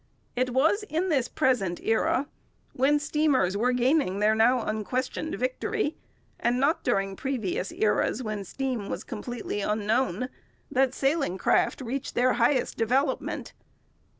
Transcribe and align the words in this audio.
It 0.35 0.49
was 0.49 0.81
in 0.89 1.09
this 1.09 1.27
present 1.27 1.79
era, 1.83 2.27
when 2.73 2.97
steamers 2.97 3.55
were 3.55 3.71
gaining 3.71 4.17
their 4.17 4.33
now 4.33 4.63
unquestioned 4.63 5.35
victory, 5.35 5.95
and 6.39 6.59
not 6.59 6.83
during 6.83 7.15
previous 7.15 7.71
eras, 7.71 8.23
when 8.23 8.43
steam 8.43 8.89
was 8.89 9.03
completely 9.03 9.61
unknown, 9.61 10.29
that 10.71 10.95
sailing 10.95 11.37
craft 11.37 11.81
reached 11.81 12.15
their 12.15 12.33
highest 12.33 12.77
development. 12.79 13.53